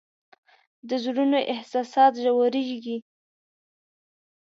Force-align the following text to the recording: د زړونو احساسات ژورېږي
د 0.87 0.89
زړونو 1.03 1.39
احساسات 1.53 2.13
ژورېږي 2.23 2.97